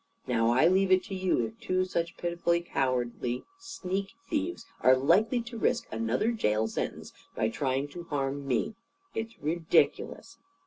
[0.25, 5.41] Now, I leave it to you if two such pitifully cowardly sneak thieves are likely
[5.41, 8.73] to risk another jail sentence by trying to harm me.
[9.13, 10.39] It's ridiculous.